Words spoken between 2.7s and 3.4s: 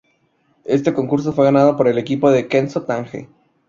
Tange.